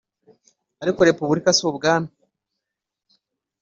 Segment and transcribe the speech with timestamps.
[0.83, 2.09] ariko repubulika si ubwami,